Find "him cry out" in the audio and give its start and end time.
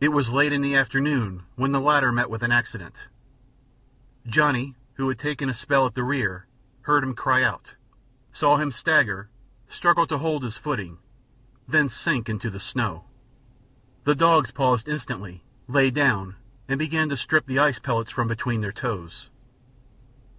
7.04-7.74